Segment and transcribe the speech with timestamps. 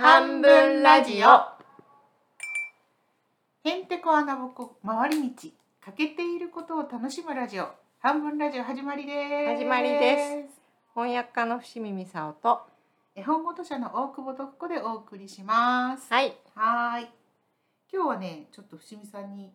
[0.00, 1.40] 半分ラジオ。
[3.68, 5.48] へんてこ穴ぼこ回り道
[5.86, 7.66] 欠けていることを楽しむラジオ。
[7.98, 9.58] 半分ラジオ始まりです。
[9.58, 10.60] 始まりです。
[10.94, 12.60] 翻訳家の伏見美沙夫と
[13.16, 16.12] 絵本ごと社の大久保徳子でお送りします。
[16.12, 16.36] はい。
[16.54, 17.08] はーい。
[17.92, 19.50] 今日はねちょっと伏見さんに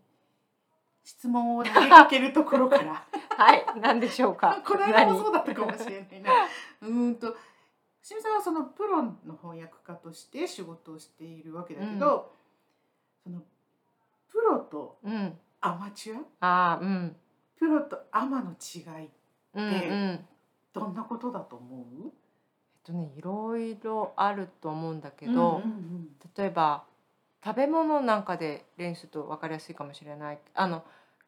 [1.05, 3.05] 質問を投げかけるところから。
[3.37, 3.65] はい。
[3.79, 4.59] 何でしょうか。
[4.67, 6.31] この間もそうだったかもしれないな。
[6.81, 7.33] うーんと
[8.03, 12.31] 伏見さんはそのプロの翻訳家として仕事をしているわけだけど、
[13.23, 13.39] その
[14.29, 14.97] プロと
[15.61, 16.79] アマチュア？
[16.81, 17.15] うん。
[17.57, 19.09] プロとアマの違い
[19.53, 19.73] うんうん。
[19.73, 20.25] えっ
[20.73, 22.11] どんなことだと思う？
[22.83, 26.83] とねいろいろあると思うんだけけど、うんうん例えば
[27.45, 30.39] 食べ物なんかで例にすると分かりやすいかもしれない。
[30.53, 30.83] あの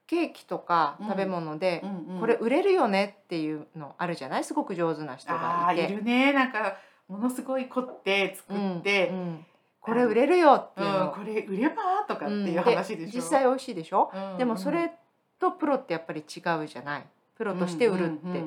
[0.08, 2.16] ケーキとか食べ物で、うんうん。
[2.16, 4.44] うんこれ売れるよねっていうのあるじゃない？
[4.44, 5.88] すごく上手な人あがいて。
[5.88, 6.34] ーいるね。
[6.34, 6.77] なんか
[7.08, 9.46] ものすごい凝って作って、うんうん。
[9.82, 14.38] これ売れるよっていうの、うんこれ売ればとかっていう話でしょ、実際美味しいでしょ、うんうん。
[14.38, 14.91] でもそれ
[15.40, 17.05] とプロってやっぱり違うじゃない？
[17.38, 18.44] プロとして売るって、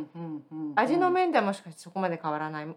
[0.74, 2.66] 味の面ではもしかしてそこまで変わらない？
[2.66, 2.76] も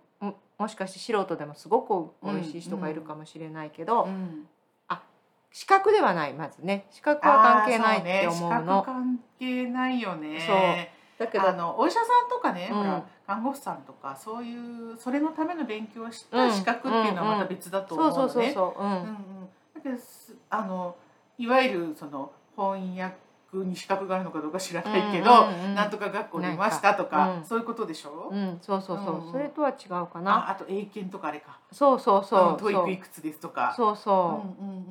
[0.59, 4.47] もしかして素人でもすごく美味しい人がいるかもしれないけど、うん
[5.51, 6.87] 視覚ではないまずね。
[6.91, 10.39] 視覚は関係ないって思うあーそね、関係ないよね。
[10.39, 11.25] そう。
[11.25, 12.77] だけどあのお医者さんとかね、うん。
[12.77, 18.31] ほら看護婦さんとかそういうそれのための勉強をしたうん資格っていうのはまた別だと思うのね。
[18.31, 18.89] そうそうそう、うん。
[18.89, 19.49] うんうん。
[19.75, 20.95] だけどすあの
[21.37, 23.15] いわゆるその翻訳
[23.53, 25.75] に資格があるのかどうか知らないけど、うんうんうん。
[25.75, 27.45] なんとか学校出ましたとかうん。
[27.45, 29.25] そういうことでしょ、うん、そうそうそう、うん。
[29.25, 30.35] うんそれとは違うかな。
[30.47, 31.59] ああと英検とかあれか。
[31.71, 33.73] そうそうそう、うん TOEIC いくつですとか。
[33.75, 34.43] そうそ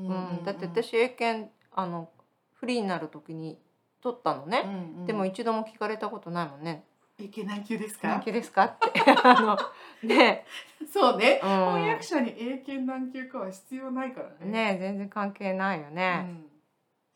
[0.08, 2.08] う、だって私英検あの
[2.54, 3.58] フリーになる時に
[4.02, 6.84] 取ったのね、うんうんでも一度も聞かれたことないもんね。
[7.18, 8.92] 英検何級です「何か級ですか?」って。
[9.24, 9.58] あの
[10.02, 10.46] ね。
[10.90, 11.48] そうね、うん。
[11.48, 14.74] 翻訳者に英検何級かは必要ないからね。
[14.74, 16.46] ね全然関係ないようね、ん、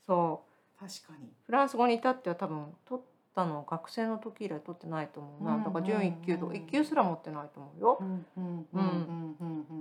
[0.07, 0.44] そう
[0.87, 1.29] 確かに。
[1.47, 3.05] フランス語に至っては多分取っ
[3.35, 7.99] たの学生の時以来取ってないと思うな、うんだから準一級とか一級すら持ってないと思うよ、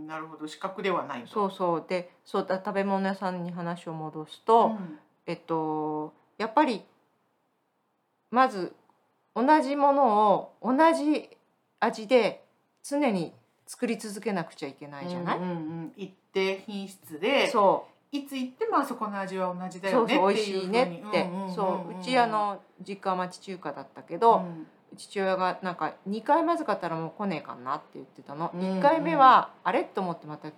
[0.07, 0.47] なるほど。
[0.47, 1.27] 資格ではないと。
[1.27, 1.85] そうそう。
[1.87, 4.99] でそうだ食べ物屋さんに話を戻すと、ん。
[5.25, 6.83] えっとやっぱり
[8.31, 8.73] まず
[9.35, 11.29] 同じものを同じ
[11.79, 12.43] 味で
[12.81, 13.33] 常に
[13.67, 15.93] 作り続けなくちゃいけないじゃない、うんうんうん。
[15.95, 24.67] 一定品質でそいつ行ってもあそこの味は同じだうそうよねってそう美味しいねって、んんんんそううちあの実家は町中華だったけど、うん。
[24.95, 29.83] 父親がなんか2回まずかったらもう来ねえかなって言ってたの、うん1回目はあれ？
[29.83, 30.53] と思ってまた来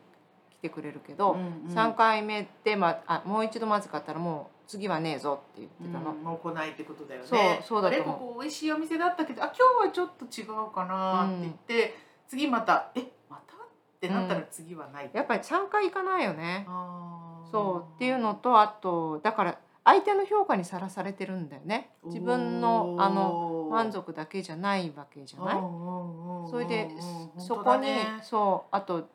[0.62, 1.74] てくれるけど、うんうん。
[1.74, 7.28] 3回目で、まあ、もう一度まずかったらもう次はねえぞって言ってたの、うん、もう来ないってことだよね。
[7.28, 8.16] そうそうだと思う。
[8.16, 8.20] あれ？
[8.20, 13.54] ここ美味しいお店だったけど、あ今日はちょっと違うかなって言って、次またえまた？
[13.54, 13.58] っ
[14.02, 15.10] てなったら次はない。
[15.14, 21.92] やっぱり3回行かないよね、あーそうっていうのとあとだから相手の評価にさらされてるんだよね。
[22.06, 25.56] 自分のあの満足だけじゃないわけじゃない？
[25.56, 26.90] そそれで
[27.38, 27.88] そこに
[28.24, 29.08] そうあと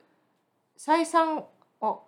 [0.78, 1.44] 採算
[1.80, 2.02] を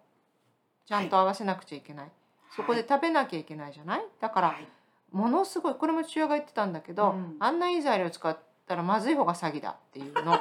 [0.87, 2.11] ちゃんと合わせなくちゃいけない、
[2.57, 4.05] そこで食べなきゃいけないじゃない？
[4.21, 4.69] だからはい。
[5.11, 7.37] ものすごいこれも父親が言ってたんだけど、うん。
[7.41, 10.39] あんないい材料使ったらまずい方が詐欺だっていうの。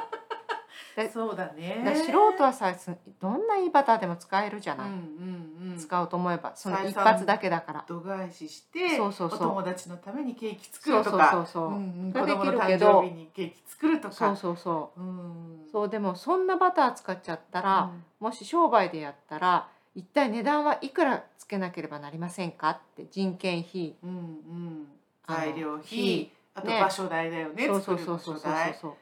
[0.96, 1.82] でそうだね。
[1.84, 7.84] だ素人はさすどんないいバターでも使えるじゃない、うんうんうん、使うと思えばその一発だけだから。
[7.88, 9.38] 度外視してそうそうそう。
[9.38, 11.30] お友達のためにケーキ作るとか。
[11.32, 14.14] そうそう、うんうんそれで子供の誕生日にケーキ作るとか。
[14.14, 15.00] そうそうそう。
[15.00, 15.66] うん。
[15.70, 18.26] そうでもそんなバター使っちゃったら、うん。
[18.26, 23.96] もし商売でやったら一体値段はいくらつけなければなりませんかって人件費。
[24.02, 24.86] うんうん。
[25.26, 26.30] 材料費。
[26.54, 27.66] あとね場所代だよね。
[27.66, 28.90] そうそうそうそうそうそう。
[28.90, 28.96] うん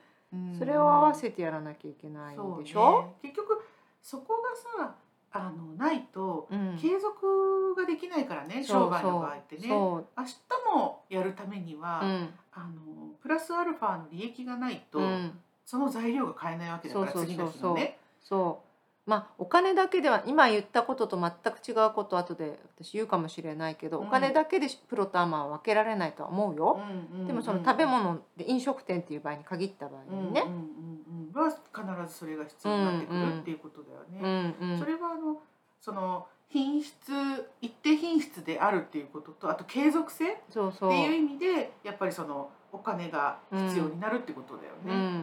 [0.58, 3.02] それを合わせてやらなきゃいけないでしょ？
[3.02, 3.14] ね。
[3.22, 3.64] 結局
[4.02, 4.42] そこ
[4.78, 4.94] がさ
[5.32, 6.76] あのないとうん。
[6.80, 9.68] 継続ができないからね商売の場合ってね。
[9.68, 12.28] そ明日もやるためには、ううん。
[12.52, 15.38] あのプラスアルファの利益がないと、うん。
[15.64, 17.98] その材料が買えないわけだから次の日のね。
[18.20, 18.69] そう
[19.06, 24.08] まあお金だけでは今言ったことと全く違うこと後で私言うかもしれないけど、うん。
[24.08, 26.80] お金だけでプロとアマは分けられないとは思うよ、
[27.26, 30.42] でもその食べ物で飲食店っていう場合に限った場合にね。
[30.46, 30.64] うんうんうん。
[31.06, 34.42] うんは必ずそれが必要になってくるっていうことだようね。
[34.42, 34.78] んうん。
[34.78, 35.40] それはあの
[35.80, 37.12] その品質
[37.60, 45.22] 一定品質であるっていうこととあと継続性ってそうそういう意味でやっぱりそのお金が必要になるってことだよね。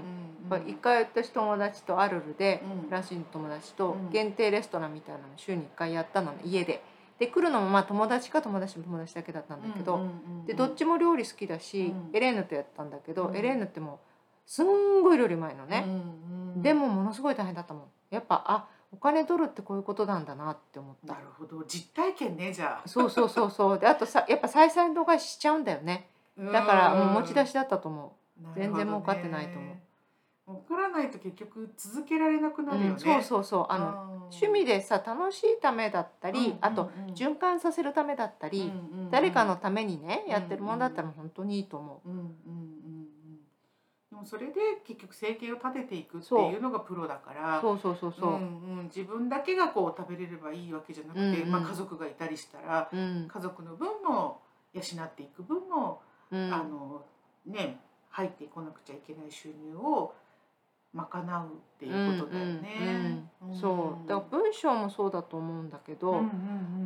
[0.65, 2.87] 一回私友達とアルルで、うん。
[2.87, 6.83] フランス人の友達とうん限定レストランみたいなの週に1回やったのね家で。
[7.19, 9.99] で来るのもまあ友達か友達の友達だけだったんだけど、
[10.45, 12.15] でどっちも料理好きだし、うん。
[12.15, 13.35] エレーヌとやったんだけど、うん。
[13.35, 13.97] エレーヌってもう
[14.45, 15.85] すんごい料理うまいのね、
[16.57, 17.83] でもものすごい大変だったもん。
[18.11, 21.13] やっぱあお金取るってこういうことなんだなって思った。
[21.13, 21.63] なるほど。
[21.67, 22.87] 実体験ねじゃあ。
[22.87, 23.79] そうそうそうそう。
[23.79, 28.45] であとさやっぱ採算度外視しちゃうんだよねだからもう持ち出しだったと思う。
[28.55, 29.77] 全然儲かってないと思う。
[30.47, 33.65] 儲からないと結局続けられなくなるよね、うん、そうそうそう。
[33.69, 38.71] あの趣味でさ楽しいためだったり、あと循環させるためだったり、
[39.11, 42.09] 誰かのためにねやってるものだったら本当にいいと思う。
[42.09, 43.07] うんうんうん
[44.09, 44.53] でもそれで
[44.85, 46.61] 結局生計を立てていくっていう。
[46.61, 54.41] のがプロだからそうそうそうそう、うんうん、自分だけがこう食べれればいいわけじゃなくて、うんうん、まあ、家族がいたりしたら、うん、家族の分も
[54.73, 56.01] 養っていく分も、
[56.31, 57.05] うん、あの
[57.45, 57.79] ね
[58.09, 60.13] 入ってこなくちゃいけない収入を
[60.93, 63.29] 賄うっていうことだよね。
[63.59, 64.07] そう。
[64.07, 66.21] だから文章もそうだと思うんだけど、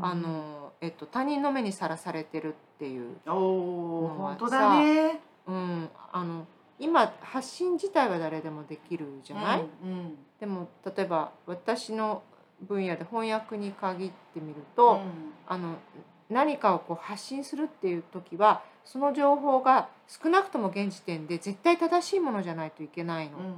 [0.01, 6.45] あのえっと他人の目にさらされてるっていうのはさ、ね、うん、あの
[6.79, 12.23] 今発信自体は誰でもできるじゃない、うんうん、でも例えば私の
[12.67, 15.01] 分野で翻訳に限ってみると、うん、
[15.47, 15.75] あの
[16.31, 23.55] 何かをこう発信するっていう時はその情報が少なくとも現時点で絶対正しいものじゃないといけないの、うんうん、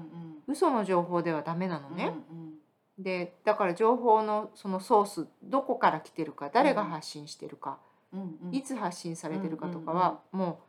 [0.48, 2.14] 嘘の情報ではダメなのね。
[2.32, 7.78] うんうん、でだから情報のそのソースどこから来てるか誰が発信してるか、
[8.14, 10.60] うんうん、いつ発信されてるかとかはも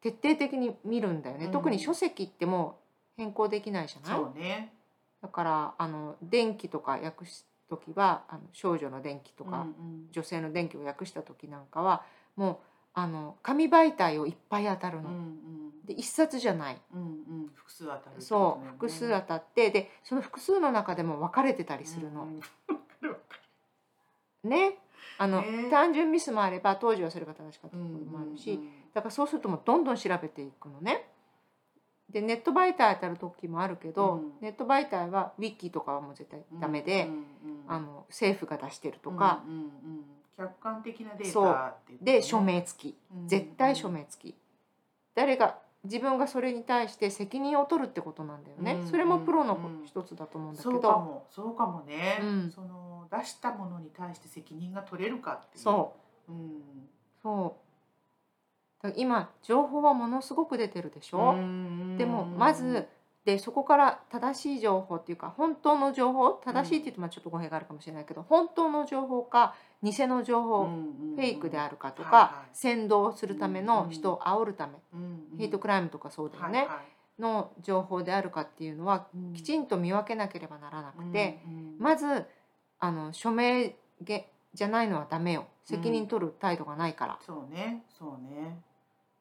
[0.00, 2.78] う徹底的に見るんだよね、うんうん、特に書籍っても
[3.16, 4.72] う変更できないじゃない、ね、
[5.20, 9.66] だからあの電気とか訳す時はあの少女の電気とか、
[10.10, 12.04] 女性の電気を訳した時なんかは
[12.36, 12.56] もう
[12.94, 15.10] あの紙媒体をいっぱい当たるの。
[15.10, 16.80] うんうん、で一冊じゃない。
[16.92, 17.04] うんう
[17.44, 22.24] ん、複数当たる、ね、そう複数当たってでその複数の中でも分かれてたりするの。
[22.24, 22.40] うん
[24.42, 24.78] うん、 ね。
[25.20, 28.58] あの、えー、単純ミスもあれば当時はそれが正しかったこともあるし、
[28.94, 31.08] だからそうするともうどんどん調べていくのね。
[32.10, 39.70] でネット媒体当たる時もあるけど、うん、ネット媒体はウィキとかはもう絶対ダメで、うんうんうん、あの政府が出してるとか、うんうんうん。
[40.36, 42.98] 客観的なデータっていう、ね、で署名付き。
[43.26, 44.34] 絶対署名付き、
[45.14, 51.26] 誰が自分がそれに対して責任を取るってことなんだよね、それもプロの一つだと思うんだけど、そうかも。
[51.30, 55.62] そうかもね、うん、その出したものに対して責任が取れるかっていう。
[55.62, 55.94] そ
[56.28, 56.62] う、うん、
[57.22, 57.56] そ
[58.84, 58.92] う。
[58.96, 61.34] 今情報はものすごく出てるでしょ、
[61.96, 62.86] でもまず
[63.28, 74.72] でそこから正しい情報っていうか本当の情報正しいって言うとまあちょっと語弊があるかもしれないけど本当の情報か偽の情報、フェイクであるかとか、先導するための人を煽るため、
[75.38, 76.66] ヘイトクライムとかそうだよね、
[77.18, 81.38] の情報であるかっていうのはきちんと見分けなければならなくて、
[81.78, 82.24] まず
[82.80, 85.46] あの署名じゃないのはダメよ。
[85.64, 87.18] 責任取る態度がないから。
[87.24, 88.58] そうねそうね、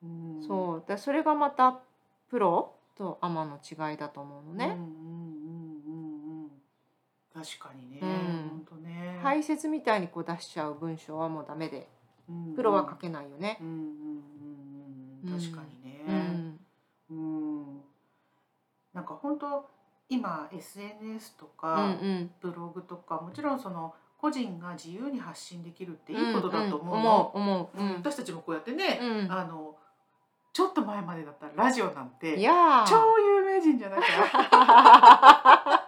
[0.02, 0.84] うん、そう。
[0.88, 1.82] だそれがまた
[2.30, 4.66] プロとアマの違いだと思うのね。
[4.66, 4.88] うんうんうん
[5.86, 6.50] うんうん、
[7.34, 8.00] 確かにね。
[8.02, 9.20] うん、本当ね。
[9.22, 11.88] 排泄みたいにこう出しちゃう文章はもうダメで、
[12.30, 13.58] うんうん、プロは書けないよね。
[13.62, 13.74] うんうん
[15.26, 16.04] うんうん、確かにね。
[16.08, 16.60] うん、
[17.10, 17.82] うん、
[18.94, 19.70] なんか本当
[20.10, 21.98] 今 SNS とか、
[22.42, 27.32] ブログとかもちろんその個人が自由に発信できるっていいことだと思うの。
[27.36, 27.98] うんうん、思う思う。
[27.98, 29.67] 私たちもこうやってね、あの
[30.58, 32.40] ちょっと前までだったらラジオなんて超
[33.20, 35.84] 有名人じゃなきゃ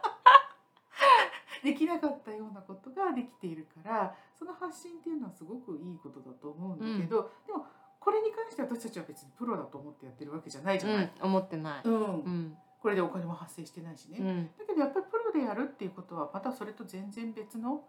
[1.63, 7.66] できなかったようなことができているからその発信っていうのはすごくいいことだと思うんだけど、うん、でも
[7.99, 11.11] これに関して私たちは別にプロだと思ってやってるわけじゃないじゃない？
[11.19, 17.81] うん、思ってない、うん、うん、これでお金も発生してないしね、うん、だけどやっぱりプロでやるっていうことはまたそれと全然別の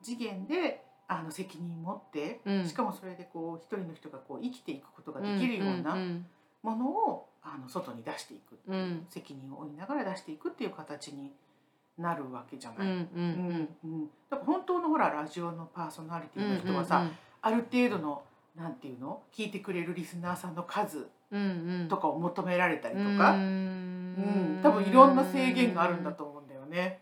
[0.00, 5.96] 次元であの責任持って、うん、しかもそれでこう一人の人がこう生きていくことができるような
[6.62, 11.32] ものをあの外に出していくっていう、ん、責任を負いながら出していくっていう形に
[11.98, 12.88] なるわけじゃない。
[12.88, 13.68] うん
[14.30, 17.06] だから本当のほらラジオのパーソナリティの人はさ、
[17.42, 18.22] ある程度の
[18.56, 21.08] なんていうの聞いてくれるリスナーさんの数
[21.88, 27.00] とかを求められたりとか、うん、多分いろんな制限があるんだと思うんだよね。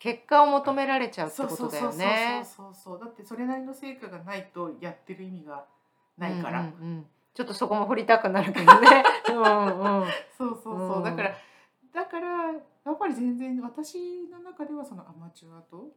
[0.00, 2.42] 結果を求められちゃうってことだよね。
[2.44, 5.66] そうそうだってそれなりの成果がないとやってる意味が
[6.16, 6.60] ないから。
[6.62, 9.04] うんうんうん、ちょっとそこも掘りたくなるけどね。
[9.28, 11.34] うんうん、そうそうそう、だから
[11.92, 15.90] だからやっぱり全然私の中ではそのアマチュアと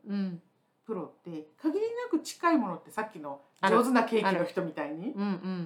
[0.85, 5.15] プロって限りなく近いものってさっきの上手なケーキの人みたいに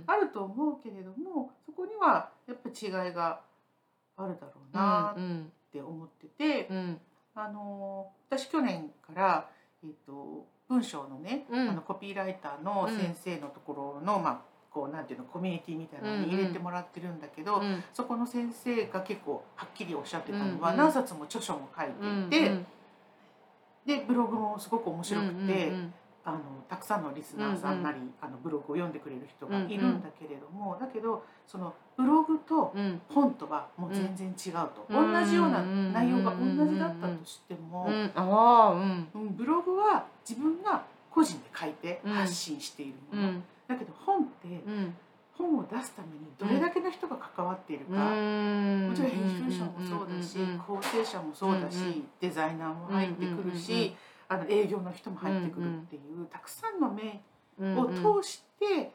[0.06, 3.41] あると思うけれども、そこにはやっぱ違いが
[4.15, 6.67] あるだろうなって思ってて。
[6.70, 7.01] うん
[7.38, 9.50] あの私去年から、
[9.84, 14.41] えーと、文章のね、うん、あのコピーライターの先生のところの、うん、まあ
[14.72, 17.62] こうなんていうのコミュニティみたいなのに入れてもらってるんだけど、うん。
[17.62, 22.65] うん、そこの先生が結構はっきりおっしゃってたのは、うんうん、何冊も著書も書いていて、うんうん、
[23.86, 25.72] でブログもすごく面白くて、
[26.25, 32.74] あのたくさんのリスナーさんなり、あのブログを読んでくれる人がいるんだけれども、だけどそのブログと
[33.10, 37.89] 本とはもう全然違うと、同じような内容が同じだったとしても、
[39.36, 44.63] ブログは自分が個人で書いて発信しているもの、だけど本って、
[45.34, 48.00] 本を出すためにどれだけの人が関わっているか、も
[48.96, 53.96] ちろん編集者もそうだし、構成者もそうだし、デザイナーも入ってくるし、
[54.30, 56.77] あの営業の人も入ってくるっていう、たくさん。
[56.80, 57.20] の面
[57.75, 57.88] を
[58.22, 58.92] 通して、で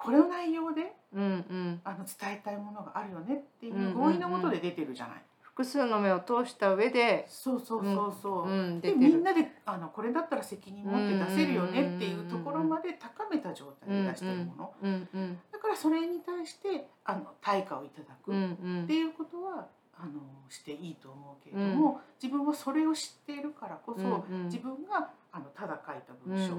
[0.00, 5.22] これの内容で、あの伝えたいものがあるよねっていう合意のもとで出てるじゃない。
[5.42, 19.66] 複数の目を通した上でそうそうそうそう、うん、でみんなであのこれだったら責任持って出せるよねっていうところまで高めた状態で出してるもの、うんうん、だからそれに対してあの対価をいただくっていうことは
[19.98, 20.12] あの
[20.48, 26.56] していいと思うけれども、うん、自分はそれを知っているからこそ、うんうん、自分があのただ書いた文章。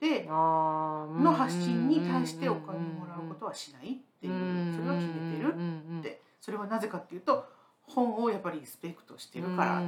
[0.00, 5.54] で、の発信に対してお金もらうことはしないっていう、それは決めてる
[6.00, 7.46] って、それはなぜかっていうと
[7.82, 9.82] 本をやっぱりリスペクトしてるから。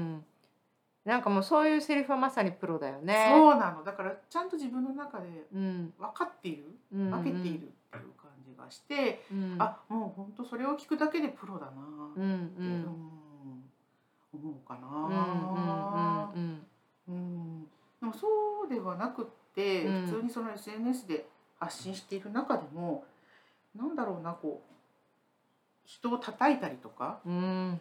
[1.04, 3.26] なんかもうそういうセリフはまさにプロだよね。
[3.30, 3.84] そうなの。
[3.84, 11.74] だからちゃんと自分の中で分かっている、分けているっていう感じがして、うん、あもう本当それを聞くだけでプロだなっ
[12.14, 13.10] て、うん、
[14.32, 16.32] 思うかな。
[17.06, 17.68] うん
[18.04, 18.28] でもそ
[18.66, 21.26] うではなくって、普通にその SNS で
[21.58, 23.04] 発信している中でも
[23.75, 24.75] なんだろうなこう
[25.87, 27.80] 人を叩いたりとか、うん、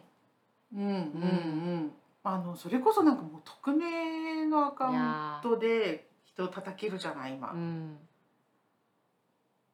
[0.74, 1.92] うんうんうん。
[2.22, 7.98] あのそれこそなんかもう匿名のアカウントで人を叩けるじゃない今、うん、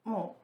[0.03, 0.35] も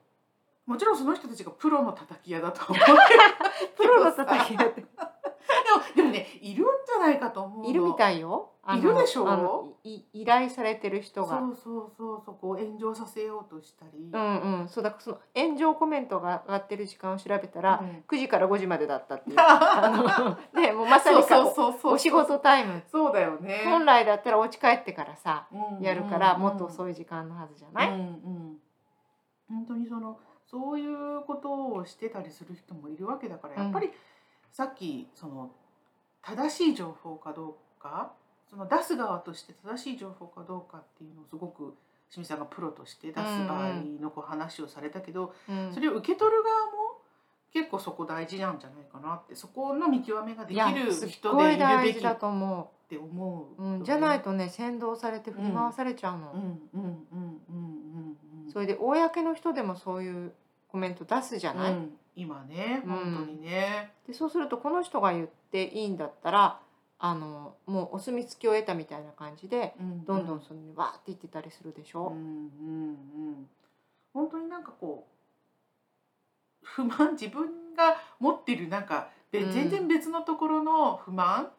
[0.65, 2.85] うもちろんその人たちがプロの叩き屋だと思う。
[3.75, 4.85] プロの叩き屋って。
[5.95, 9.23] でもねいるんじゃないかと思ういるみたいよいるでしょ？
[9.23, 11.39] う依頼されてる人が。
[11.39, 14.09] そうそうそうそこ炎上させようとしたり。
[14.11, 14.69] うんうん。
[14.69, 19.35] そうだその炎上コメントが上がってる時間を調べたら、うん、9時から5時までだったっていう。
[19.39, 21.23] あのねもうまさに
[21.83, 22.83] お仕事タイム。
[22.91, 23.63] そうだよね。
[23.65, 28.57] 本来だったらお家帰ってからさ、うん、やるからもっと遅い時間のはずじゃない、うんうん、
[29.49, 33.91] 本当にそのそういうことをしてたりする人もいるわけだからやっぱり、
[34.51, 35.51] さっきその
[36.21, 38.13] 正しい情報かどうか
[38.49, 41.75] その出す側として正しい情報かどうかっていうのをすごく
[42.09, 47.01] 清水さんがプロとして出す場合のこう話をされたけど、うん、それを受け取る側も
[47.53, 52.67] 結構そこ大事なんじゃないかなってそこの見極めができる人でいるべきだと思う。
[52.87, 56.33] って思う、うん、じゃないとね先導されて振り回されちゃうの。
[58.53, 60.31] それで公の人でもそういう
[60.69, 63.91] コメント出すじゃない、うん、今ね本当にね。
[64.07, 66.61] でそうするとこの人が言っていいんだったら
[66.99, 72.07] あのもうお墨付きを得たみたいな感じで、うんうん、どんどんそのわーって言ってたりするでしょ？
[72.07, 72.19] うんうん。
[72.19, 73.49] うん、
[74.13, 81.51] 本当になんかこう不満自分が持ってるなんかで、うん、全然別のところの不満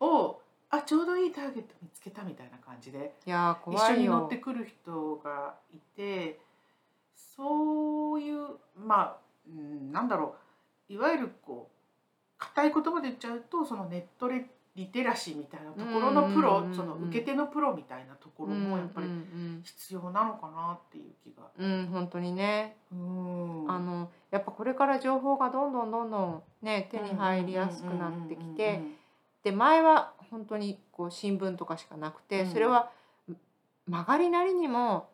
[0.00, 0.34] を、うん、
[0.70, 6.40] あちょうどいいターゲット見つけたみたいな感じでいや一緒に乗ってくる人がいて
[7.36, 9.16] そういうまあ、
[9.48, 10.34] うん、なんだろ
[10.90, 10.92] う。
[10.92, 11.74] いわゆるこう
[12.38, 14.44] 硬い言葉で言っちゃうとそのネットレ
[14.76, 19.08] リテラシーみたいなところのプロ、その受け手のプロみたいなところもやっぱり
[19.64, 21.50] 必要なのかなっていう気が。
[21.58, 22.76] うん、本当にね。
[22.92, 28.80] うん、あのやっぱこれから情報がどんどんどんどんね手に入りやすくなってきて、
[29.42, 32.90] で前は本当にこう新聞とかしかなくて、それは
[33.86, 35.08] 曲がりなりにも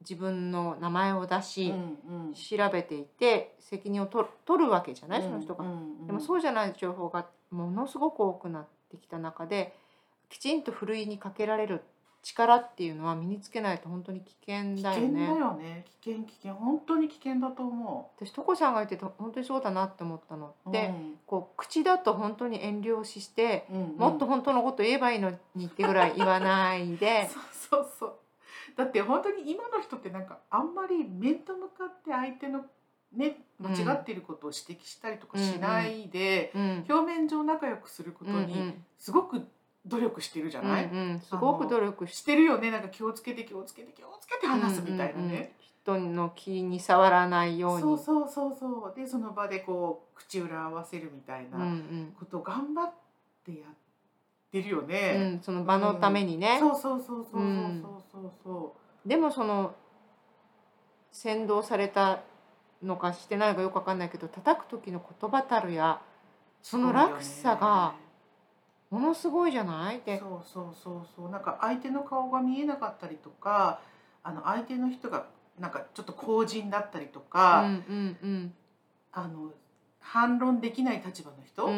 [0.00, 4.28] 自分の名前を出し、うんうん、調べていて責任を取
[4.62, 5.64] るわけじゃない、その人が。
[6.06, 8.77] でもそうじゃない情報がものすごく多くなって。
[8.88, 9.74] ってきた中で
[10.28, 11.82] きちんとふるいにかけられる
[12.22, 15.10] 力っていうのは身につけないと本当に危険だよね。
[15.10, 15.84] 危険だよね。
[16.02, 18.24] 危険危険本当に危険だと思う。
[18.24, 27.28] 私とこちゃんが言ってて本当にそうだなって思ったのって、うん、こう口だと本当に遠慮しして、うんうん、もっと本当のこと言えばいいのにってぐらい言わないで。
[27.32, 28.18] そうそうそう。
[28.76, 32.64] だって本当に今の人ってなんかあんまり面と向かって相手の
[33.12, 39.46] ね、間違っていることを指摘したりとかしないで、うん、表面上仲良くすることにすごく
[39.86, 42.70] 努力してるじゃない、うんうん、すごく努力してるよね？
[42.70, 45.22] なんか気をつけて気をつけて気をつけて話すみたいなね。
[45.22, 45.48] うんうんうん
[45.80, 47.82] 人の気に触らないように。
[47.82, 49.00] そうそうそうそう。
[49.00, 51.58] でその場でこう口裏合わせるみたいな
[52.18, 52.92] ことを頑張っ
[53.42, 53.70] てやっ
[54.52, 59.08] てるよね、うん、その場のためにね、うん、そうそうそうそうそうそうそう。
[59.08, 59.74] でもその
[61.10, 62.20] 先導された
[62.82, 66.00] のかしてないのかよく分かんないけど叩く時の言葉たるや
[66.62, 67.94] その落差が
[68.90, 70.00] ものすごいじゃない？
[70.04, 71.30] でそうそうそうそう。
[71.30, 73.80] なんか相手の顔が見えなかったりとか
[74.22, 75.26] あの相手の人が
[75.58, 78.54] なんかちょっと公人だったりとか、うんうんうん、
[79.12, 79.50] あの
[80.00, 81.68] 反論できない立場の人、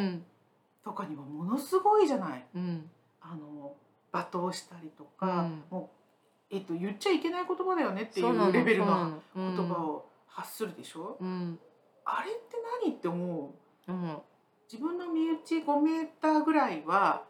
[0.85, 2.45] とかにはものすごいじゃない？
[2.55, 2.91] うん、
[3.21, 3.75] あの
[4.13, 5.91] 罵倒したりとか、うん、も
[6.51, 11.59] う、えっと、言っちゃいけない言葉だよねっていうレベルの言葉を発するでしょ、うん、
[12.05, 13.55] あれって何って思
[13.89, 13.95] う、う。
[13.95, 14.19] ん、
[14.71, 17.25] 自分の身内5メーターぐらいは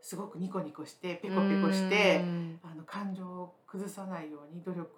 [0.00, 2.24] すごくニコニコしてペコペコして
[2.62, 4.88] あの感情を崩さないように努力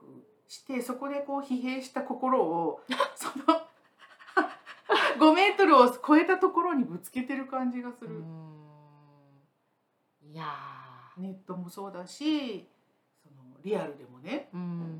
[0.48, 2.80] してそこでこう疲弊した心を
[3.16, 3.44] その
[5.18, 8.22] 5メートルを超えたところにぶつけてる感じがする。
[10.30, 10.44] いや
[11.16, 12.68] ネットもそうだし
[13.22, 14.50] そのリアルでもね。
[14.52, 14.98] うん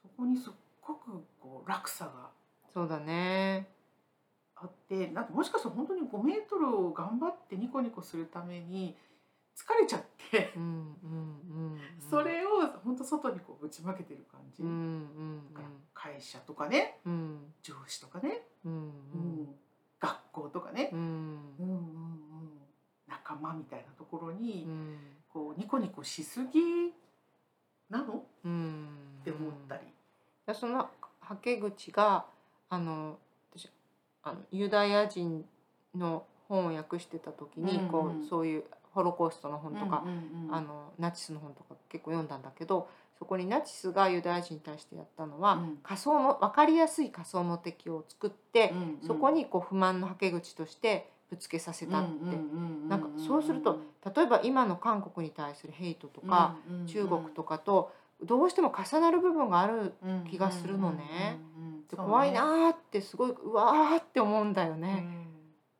[0.00, 2.30] そこにすっごくこう落差が
[2.72, 3.68] そうだね。
[4.56, 8.96] あってなんかもしかしたら本当に5メートルを頑張ってニコニコするために
[9.56, 11.80] 疲れちゃって、うんうんうん、
[12.10, 15.42] それを本当外にこうぶちまけてる感じ、うんうんうん、
[15.94, 19.48] 会社とかね、うん、上司とかね、うんうん、
[20.00, 20.98] 学校とかね、うん。
[20.98, 21.80] うんうんうん、
[23.08, 24.66] 仲間みたいなところに、
[25.28, 26.92] こうニコニコしすぎ
[27.88, 28.88] なの、うん、
[29.20, 29.82] って思ったり。
[30.54, 30.88] その
[31.20, 32.24] はけ口が
[32.68, 33.18] あの
[33.52, 33.68] 私
[34.22, 35.44] あのユダヤ人
[35.94, 42.88] の本を訳してた時に、うんうん、こうそういうホロコーストの本とか、うんうんうん、あのナチスの本とか結構読んだんだけど
[43.18, 52.36] そこにナチスがユダヤ人に対してやったのは、うん、仮想の分かりやすい仮想の敵を作って、うんうん、そこにこう不満のはけ口としてぶつけさせたって。
[52.88, 53.80] なんかそうすると
[54.14, 57.92] 例えば今の韓国に対するヘイトとか、うんうんうん、中国とかと
[58.22, 59.94] どうしても重なる部分がある
[60.30, 61.38] 気がするのね。
[61.94, 65.06] 怖いなってすごいうわーって思うんだよね。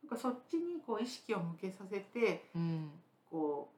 [0.02, 2.90] なんかそっちにこう意識を向けさせて、うん、
[3.28, 3.69] こ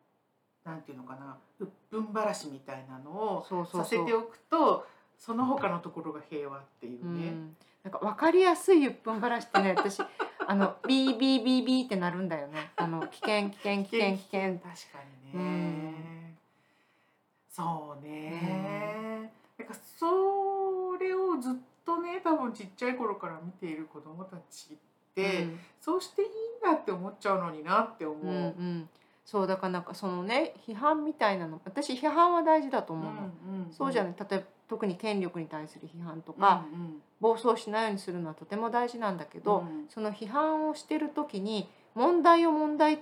[0.64, 7.28] うなんていうのかな鬱憤晴らしみたいなのをさせておくとその他のところが平和っていうね。
[7.28, 10.00] うん、なんか分かりやすい鬱憤晴らしってね私
[10.46, 12.72] あのビービービービーってなるんだよね。
[12.76, 14.58] あの危険危険危険危険。
[14.58, 14.98] 確か
[15.32, 15.87] にね。
[17.58, 19.30] うん、そうね。
[19.58, 21.52] うん、なんかそれをずっ
[21.84, 24.76] とね多分ちっちゃい頃から見ている子どもたちっ
[25.14, 26.30] て、うん、そうしていいん
[26.62, 28.26] だって思っちゃうのになって思う。
[28.26, 28.88] うんうん。
[29.24, 34.14] そうだからなんかそのね批判みたいなの私批判は大事だと思うの、うんうん、そうじゃない。
[34.18, 43.00] 例えば特に権力に対する批判とか、うんうん、暴走しないようにするのはとても大事なんだけど、うん、その批判をしてる時に問題を問題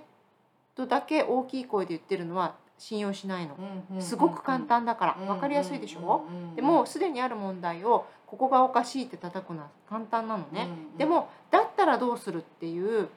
[0.75, 3.57] とだけ大きい声で言ってるのは信用しないの、
[3.99, 5.25] すごく簡単だから。
[5.25, 13.09] 分かりやすいでしょ、でもすでにある問題をここがおかしいって叩くのは簡単なのね、でもだったらどうするっていう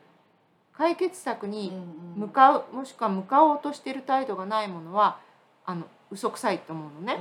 [0.72, 1.72] 解決策に
[2.16, 5.18] 向かう、もしくは向かおうとしている態度がないものは
[5.66, 7.18] あの嘘くさいと思うのね。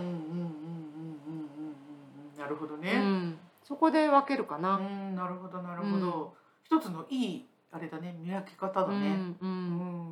[2.38, 4.78] なるほどね、うん、そこで分けるかな。
[4.78, 6.34] うん、なるほどなるほど、
[6.72, 8.96] うん、一つのいいあれだね見分け方だね。
[8.96, 9.50] うん、うん。
[9.50, 9.54] う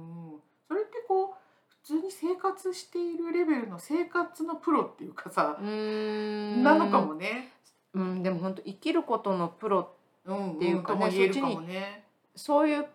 [0.03, 0.17] ん
[0.67, 1.26] それってこう普
[1.87, 7.53] 通に生活しているレベルの生活のプロっていうかさなのかもね。
[7.93, 9.89] うん、でも本当生きることのプロ
[10.23, 11.59] っていうかね、うんうん、そっちに
[12.35, 12.85] そういう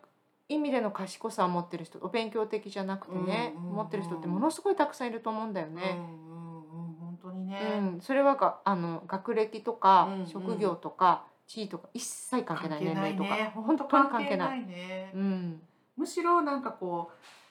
[0.48, 5.82] 意味での賢さを持ってる人お勉強的じゃなくてね、うんうんうん、持ってる人ってものすごいたくさんいると思うんだよね。
[5.96, 14.60] うんうんうん、本当にね、うん、それはがあの学歴とか、うんうん、職業とか地位とか一切関係ない年齢とか、ね、本当に関係ない。
[14.60, 15.62] ね、うん、
[15.96, 17.41] むしろなんかこう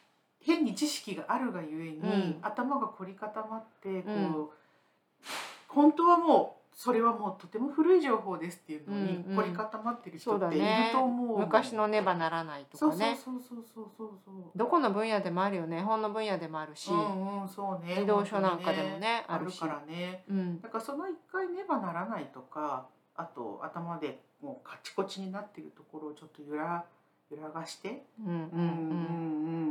[0.41, 4.12] 変に知識があるがゆえに、うん、頭が凝り固まってこ
[4.43, 4.49] う、
[5.67, 13.19] 本当はもうそれはもうとても古い情報ですっていうのに凝り固まってる人っていると思う,、うんうんね、昔のねばならないとかね。
[13.23, 15.82] そうそうそうそうそうどこの分野でもあるよね。
[15.82, 26.84] 本の分野でもあるし、うんうんそうね、児童書なんかでもね、ね、あるからね、うん、だからその一回ねばならないとかあと頭でもうカチコチになってるところをちょっと揺ら
[27.30, 28.27] 揺らがして、うん。
[28.27, 28.63] うんうんう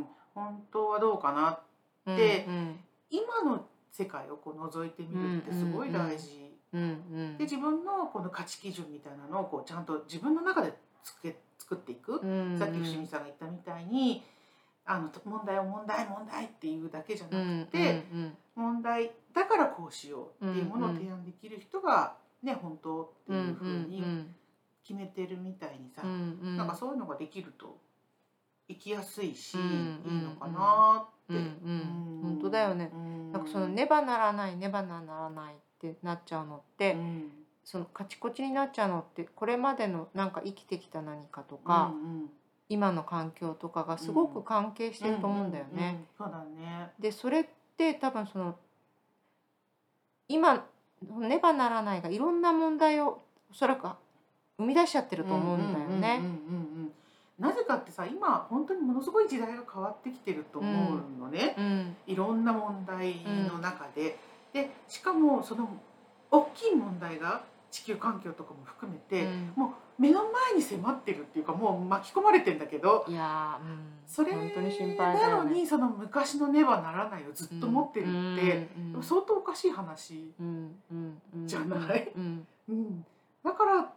[0.00, 6.50] ん本当はどうかなって、うんうん、今の世界をこう覗いてみるってすごい大事。
[6.72, 14.22] うんうん、で自分のこの価値基準みたいなのをこうちゃんと自分の中でつけ作っていく、うんうん、さっき伏見さんが言ったみたいに
[14.84, 24.26] あの問題を問題問題っていうだけじゃなくて、うんうん、問題だからこうしようっていうものを提案できる人がね本当っていうふうに
[24.82, 27.76] 決めてるみたいにさ、うんうん、なんかそういうのができると
[28.70, 29.64] 生きやすいし、うんう
[30.10, 31.10] ん、いいのかなって。
[31.30, 32.90] うんうん、本当だよね、
[33.32, 37.30] なんかそのねばならないねばならないってなっちゃうのって、うん、
[37.64, 42.30] そのカチコチになっちゃうのってこれまでのなんか生きてきた何かとか、うんうん、
[42.68, 46.04] 今の環境とかがすごく関係してると思うんだよね。
[46.18, 46.90] そうだね。
[46.98, 48.56] でそれって多分その
[50.26, 50.66] 今
[51.20, 53.86] ねばならないがいろんな問題をおそらく
[54.58, 56.20] 生み出しちゃってると思うんだよね。
[57.40, 63.16] なぜかってさ今本当にものすごい時代が変わってきてると思うのね、うん、いろんな問題
[63.48, 64.18] の中で。
[64.52, 65.68] でしかもその
[66.30, 80.32] 大きい問題が地球環境とかも含めて、うん、もう目の前に迫ってるっていうかもう巻き込まれてんだけどいや、うん、それ本当に心配、ね、なのにその昔のねばならないをずっと持ってるって、うん、相当おかしい話
[81.46, 82.20] じゃない、う
[82.72, 83.04] ん。
[83.44, 83.92] だから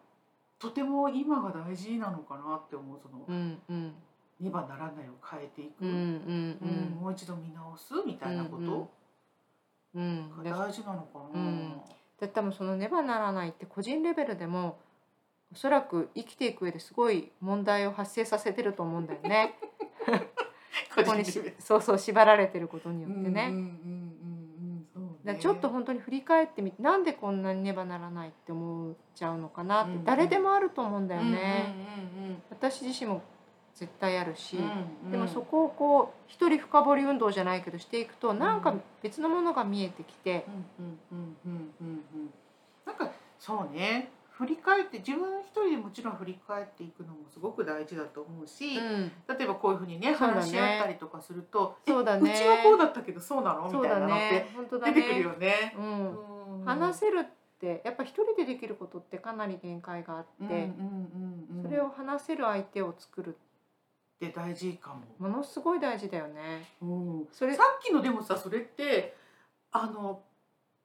[0.64, 3.94] とても今が大事なのかなって思うその、うんうん。
[4.40, 5.98] ねばならないを変えていく、うんうん
[6.62, 7.02] うん。
[7.02, 8.90] もう一度見直すみたいなこと
[10.42, 11.42] が大事なのかな。
[11.42, 11.82] うん。
[12.18, 14.80] で多分そのねばならないって個人レベルでも
[15.52, 19.60] おそらく生きていく上ですごい問題を発生させてると思うんだよね。
[20.96, 21.26] ここに
[21.60, 23.52] そうそう縛られてることによってね。
[25.26, 31.74] だちょっと本当に振り返ってみてなんでこんなにねばならないって思っちゃうのかなって、誰でもあると思うんだよね。
[32.50, 33.22] 私自身も
[33.74, 34.58] 絶対あるし、
[35.10, 40.46] でもそこをこう一人深掘り運動じゃないけどしていくと、なんか別のものが見えてきて。
[42.86, 43.10] なんか
[43.40, 54.46] そうね振り返って自分一人でもちろん振り返っていくのもすごく大事だと思うし、うん、例えばこういうふうにね話し合ったりとかすると「そうだね、うちはこうだったけどそうなの?」みたいなのって
[54.92, 55.76] 出てくるよね。
[55.78, 55.82] う
[56.62, 57.26] ん、話せるっ
[57.60, 60.70] てやっぱ一人でできることってかなり限界があって、
[61.62, 63.38] それを話せる相手を作るっ
[64.20, 65.02] て大事かも。
[65.20, 66.68] ものすごい大事だよね。
[66.82, 69.16] うん、それさっきのでもさそれって
[69.72, 70.24] あの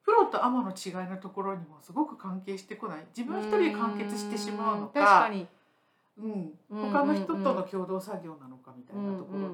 [0.09, 3.05] プロとアマの違いのところにもすごく関係してこない。
[3.15, 5.47] 自分一人で完結してしまうのか確かに、
[6.19, 6.53] うん、
[6.91, 9.51] 他の人との共同作業なのかみたいなところっ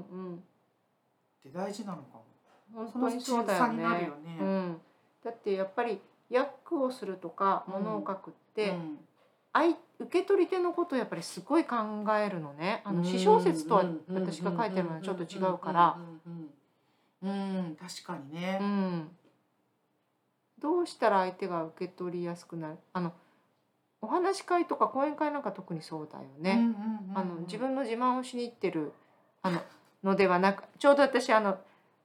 [1.42, 2.24] て大事なのかも。
[2.72, 4.38] 本当にそうだよね、ね。
[4.40, 4.80] うん、
[5.24, 8.98] だってやっぱり役をするとかものを書くって、うん、
[10.06, 11.76] 受け取り手のことをやっぱりすごい考
[12.16, 12.82] えるのね。
[12.84, 15.98] あの詩小説とは私が書いてるのはちょっと違うから。
[17.24, 19.08] うん確かにね、うん
[20.64, 22.78] どうしたら相手が受け取りやすくなる？
[22.94, 23.12] あの
[24.00, 26.74] お話し会とか講演会なんか特にそうだよね。
[27.14, 28.92] あの自分の自慢をしに行ってる
[29.42, 29.60] あの
[30.02, 31.58] のではなくちょうど私あの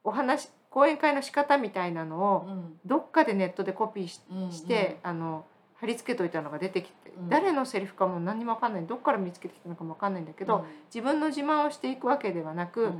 [0.03, 2.49] お話講演会の仕方みたいなのを
[2.85, 5.45] どっかでネットでコピーし,、してあの
[5.79, 8.85] 貼り付けといたのが出てきて、誰のセリフかも何にも分かんない。
[8.85, 12.91] どっから見つけてきたのかも分かんないんだけど、自分の自慢をしていくわけではなく、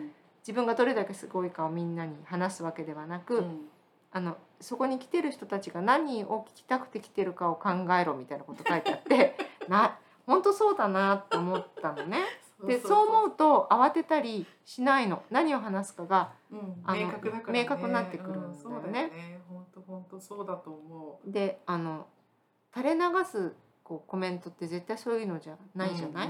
[0.41, 3.43] 自分がどれだけすごいかをみんなに話すわけではなく、
[4.11, 7.69] あのそこに来てる人たちが何を聞きたくて来てるかを考
[7.99, 9.35] えろみたいなこと書いてあって
[9.69, 12.23] な本当そうだなって思ったのね。
[12.65, 15.23] でそう思うと慌てたりしないの。
[15.31, 18.57] 何を話すかが、うん、あの明確だから、ね、明確になってくるんだよね。
[18.61, 19.41] そうだよね。
[19.47, 21.31] 本当本当そうだと思う。
[21.31, 22.05] であの
[22.75, 26.29] 垂れ流すこうコメントって絶対そういうのじゃないじゃない？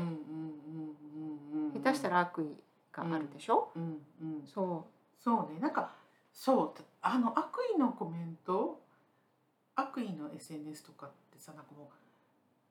[1.73, 2.55] 下手したら悪意
[2.91, 5.23] があるでしょ、うんうんうん、そう。
[5.23, 5.59] そうね。
[5.59, 5.91] なんか
[6.33, 8.79] そうあの悪意のコメント
[9.75, 11.87] 悪意の SNS とかってさなんかもう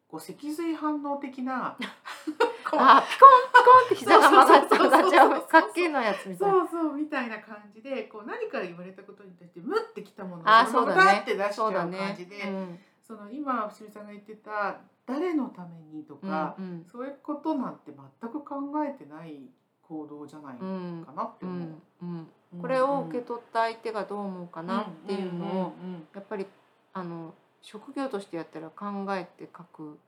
[0.08, 3.16] こう脊髄反応的な あピコンピ
[3.64, 6.58] コンって膝が曲がっちゃうかっけのやつみたいな。
[6.58, 12.50] そうそうみたいな感じでこう何か言われたことに対してムッてきたものをそのままって出しちゃう感じで、ね。
[12.50, 19.50] うん、その今伏見さんが言ってた誰のためにとか、うんうん、そういうことなんて全く考えてない
[19.82, 20.64] 行動じゃないか
[21.12, 21.56] なって思う。
[21.56, 25.72] うんうんこれを受け取った相手がどう思うかなっていうのを
[26.14, 26.46] やっぱり
[26.92, 29.98] あの職業としてやったら考えて書く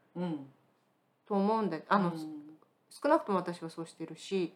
[1.26, 2.12] と思うんであの、
[2.88, 4.53] 少なくとも私はそうしてるし。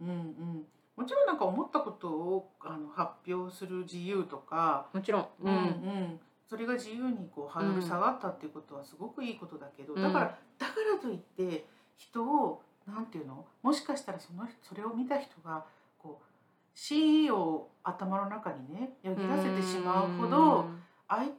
[0.00, 0.66] うんうん。
[0.96, 4.88] もちろんなんか思ったことをあの発表する自由とか。
[4.92, 13.44] もちろん、うん、うん、それが自由にこうハードル下がったっていうことはすごくいいことだけど、だからだからといって人をなんていうの？
[13.62, 15.64] もしかしたらそのそれを見た人が
[16.76, 20.66] こう C を頭の中にねよぎらせてしまうほど
[21.08, 21.30] 相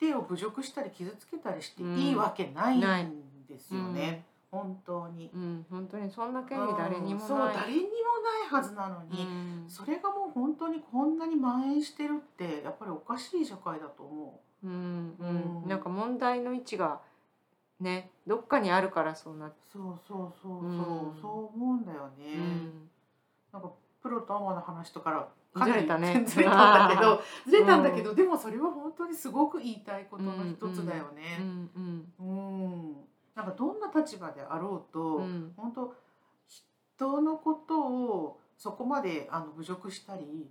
[0.00, 4.24] 手を侮辱したり傷つけたりしていいわけないんですよね。
[4.50, 7.86] 本当に、うん、本当にそんな権利誰にもない、そう誰にも
[8.22, 14.66] ないはずなのに、うん、それがもう本当にこんなに蔓延してるってやっぱりおかしい社会だと思う。
[14.68, 17.00] うん、うん、なんか問題の位置が
[17.80, 22.34] ねどっかにあるからそうなそうそうそうそう、うん、そう思うんだよね。
[22.36, 22.88] うん、
[23.52, 23.72] なんか
[24.04, 26.02] プロとアマの話とからかなりずれたん。
[26.02, 31.38] だけどずれたんだけど、でもそれは本当にすごく言いたいことの一つだよね。
[31.40, 32.96] うん、うん、
[33.34, 35.94] なんかどんな立場であろうと、うん、本当
[36.98, 40.50] 人のことをそこまであの侮辱したり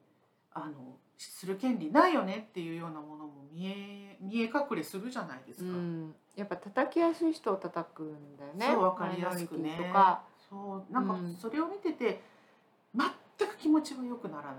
[0.52, 5.70] あのする権利ないよねっていうようなものも見え見え隠れするじゃないですか。
[5.70, 8.66] うん、やっぱ叩きやすい人を叩くんだよね。
[8.74, 9.78] そうわかりやすくね。
[9.78, 10.24] とか。
[10.50, 12.22] そうなんかそれを見てて、
[12.96, 13.14] 全く
[13.64, 14.54] 気持ちは良くならない。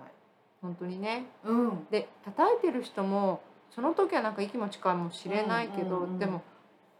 [0.62, 1.26] 本当にね。
[1.44, 1.86] うん。
[1.90, 6.42] で叩いてる人もその時はなんか息も近いかもしれないけど、うんうんうん、でも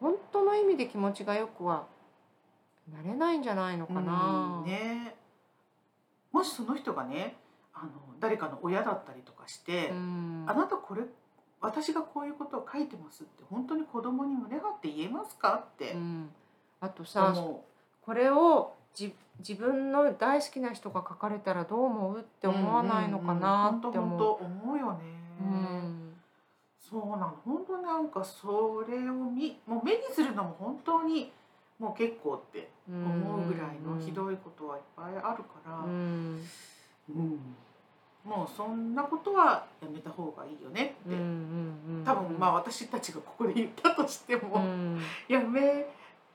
[0.01, 1.87] 本当の意味で気持ちがよくは
[2.93, 4.61] なれないんじゃないのかな。
[4.63, 5.15] うん、ね。
[6.31, 7.37] もしその人がね
[7.73, 7.91] あの
[8.21, 11.03] 誰かの親だったりとかして、うん、あなたこれ
[11.63, 16.29] 私がこういうことを書いてますって本当に子供に胸張って言えますかって、うん、
[16.81, 17.35] あとさ
[18.03, 24.45] これをじ自分の大好きな人が書かれたらどう思うって思わないのかなって思う。
[24.45, 24.99] うんうん、思うよね、
[25.41, 26.15] うん、
[26.79, 31.33] そうなの本当なんかそれを見もう目にするのも本当に
[31.79, 36.41] もう結構って思うぐらいのひどいことはいっぱいあるから、うん、
[37.11, 37.41] うん、
[38.25, 41.17] もうそんなことはやめた方がいいよねって、
[42.05, 45.85] 多分まあ私たちがここで言ったとしても、うん、やめ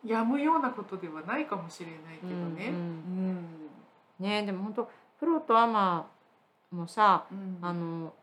[0.05, 2.69] やむようなことではないかもしれないけどね。
[2.69, 3.69] うん、
[4.19, 6.09] ねでも本当プロとアマ
[6.71, 7.25] もさ、
[7.61, 8.13] あの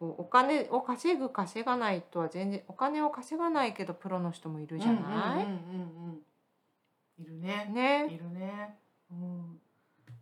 [0.00, 7.70] お金を稼ぐ稼がないとは全然お金を稼がないけどプロの人もいるじゃない、いるね。
[7.72, 8.06] ね。
[8.10, 8.78] いるね。
[9.10, 9.60] うん。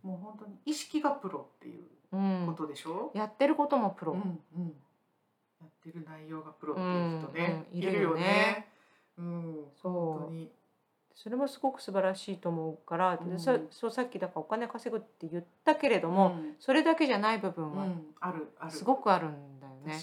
[0.03, 3.11] もう本当に意識がプロっていうことでしょ？
[3.13, 4.13] うん、やってることもプロ。
[4.13, 4.19] うん
[4.55, 4.73] うん。
[5.61, 8.67] やってる内容がプロっていう人ね、うんうん、いるよね。
[9.17, 9.55] うん。
[9.81, 9.93] そう。
[9.93, 10.51] 本当に。
[11.21, 17.87] それもすごく素晴らしいと思うから、うん、そそうさっきだからお金稼ぐって言ったけれども、うん、それだけじゃない部分は
[18.21, 18.71] あるある。
[18.71, 20.01] すごくあるんだよね。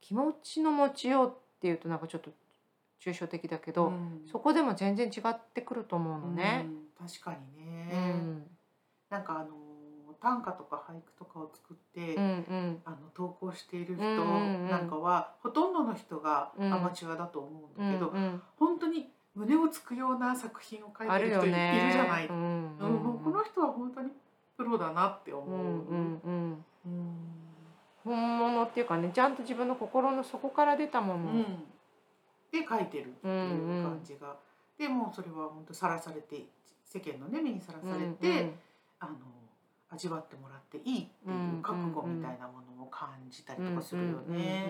[0.00, 2.32] 気持ちの持ちようっていうとなんかちょっと
[3.00, 6.66] 抽象的だけど、うん、そこでも全然違ってくると思うのね。
[7.00, 8.42] うん、確かにね、うん、
[9.08, 9.50] なんかあの
[10.20, 21.52] 短歌とか俳句とかを作って、うんうん、あの投稿している人なんかは、ほとんどの人がアマチュアだと思うんだけど、うんうん、本当に胸をつくような作品を書いてる人いる
[21.92, 22.26] じゃない。
[22.26, 24.10] うん、うん、この人は本当に
[24.56, 25.50] プロだなって思う。
[25.50, 25.60] う
[25.94, 26.64] んうん
[28.04, 31.44] 本物っていうかねちゃんと自分の心の底から出たもの。
[32.50, 34.36] で書いてるっていう感じが、うんうん、
[34.76, 36.44] でもうそれは本当さらされて
[36.84, 38.52] 世間のね目にさらされて、うんうん、
[38.98, 39.12] あの
[39.90, 44.66] 味わってもらっていいっていう覚悟みたいなものを感じたりとかするよね。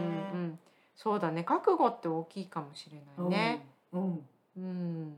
[0.95, 1.43] そうだね。
[1.43, 3.67] 覚悟って大きいかもしれないね。
[3.93, 5.17] うん、うん、うん、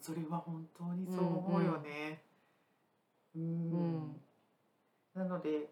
[0.00, 2.22] それは本当にそう思うよね。
[3.36, 4.20] うん、うん、
[5.14, 5.68] なので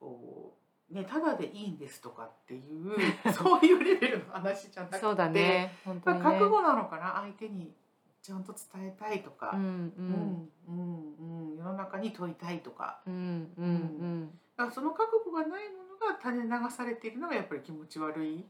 [0.00, 0.54] こ
[0.90, 2.96] うね、ただでいいんですとかっていう
[3.32, 5.76] そういうレベルの話じゃなくてそうだね。
[5.84, 7.74] 本当に、ね、覚悟なのかな相手に
[8.22, 10.50] ちゃんと伝えたいとか、うんうん。
[10.66, 18.46] うんうん、世の中に問いたいとか,、うんうんうん、だからその覚悟がないものが垂れ流されているのがやっぱり気持ち悪い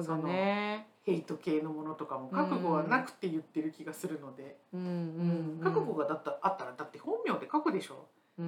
[0.00, 0.86] うだね。
[1.02, 8.06] ヘイト系のものとかも覚悟はなくて言ってる気がするので、うんうんうん、覚悟がだったあったらだって本名で書くでしょ？
[8.38, 8.46] うん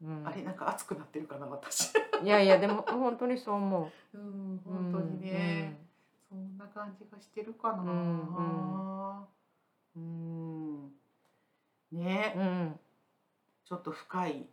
[0.00, 0.18] うん。
[0.20, 1.92] うん、あれなんか熱くなってるかな私。
[2.22, 4.18] いやいやでも本当にそう思う。
[4.18, 5.78] うん本当にね、
[6.30, 7.82] うん、そんな感じがしてるかな。
[7.82, 9.26] うん。
[9.96, 10.92] うん。
[11.92, 12.78] ね、うん、
[13.64, 14.46] ちょっと深い、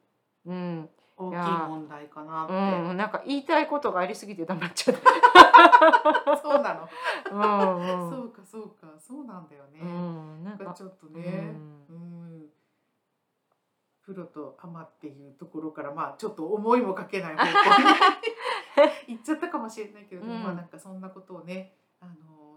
[0.45, 6.89] うん、大きい問題かなって、うん、なんか言いたいことがありすぎて黙っちゃった そうなの。
[7.31, 10.73] うん、そうかそうかそうなんだよね、うん、なんか。
[10.73, 11.55] ちょっとね、
[11.89, 12.49] うん。
[14.03, 17.47] プロとアマっていうところからまあちょっと思いもかけない方向
[19.07, 22.13] に 行っちゃったかもしれないけど、うん、まあなんかそんなことをねあの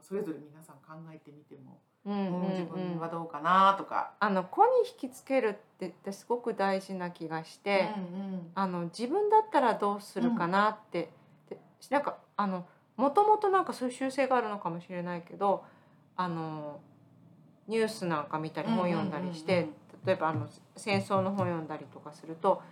[0.07, 4.13] それぞれ皆さん考えてみても、うんうんうん、自分はどうかなとか。
[4.21, 11.11] あの子に引きつけるってってすごく大事な気がして、うんうん、あの自分だったらどうするかなって、
[11.51, 11.59] うん、
[11.91, 12.67] なんかあの
[12.97, 15.65] もともとなんかそういう習性があるのかもしれないけど
[16.17, 16.81] あの
[17.67, 22.63] ニュースなんか見たり本読んだりして、うんうんうんうん例えばあの戦争の本読んだりとかすると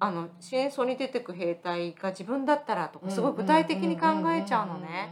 [0.00, 5.10] あの戦争に出てく兵隊が自分だったらとかすごい具体的に考えちゃうのね。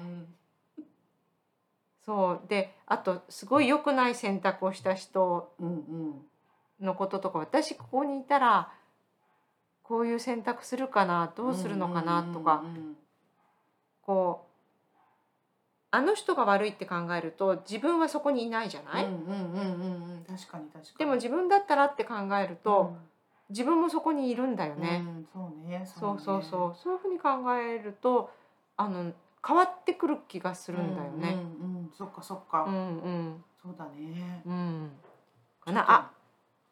[2.04, 2.48] そう。
[2.48, 5.52] であとすごい良くない選択をした人
[6.80, 8.72] のこととか私ここにいたら
[9.82, 12.64] こういう選択するかなどうするのかなとか
[14.02, 14.52] こう
[15.94, 19.08] あの人が悪いって考えると自分はそこにいないじゃない、う
[20.26, 20.98] 確かに確かに。
[20.98, 22.96] でも自分だったらって考えると、うん、
[23.50, 25.84] 自分もそこにいるんだよね、うん、そうね。
[25.84, 26.76] そうそうそう。
[26.82, 28.30] そういうふうに考えると
[28.78, 29.12] あの
[29.46, 31.36] 変わってくる気がするんだよね。
[31.60, 31.61] うん、
[31.96, 32.64] そっかそっか。
[32.64, 32.78] うんう
[33.08, 33.44] ん。
[33.62, 34.42] そうだね。
[34.46, 34.90] うん。
[35.64, 35.84] かな？
[35.90, 36.10] あ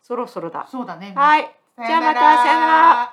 [0.03, 1.43] そろそろだそうだねはい
[1.77, 3.13] じゃあまたさ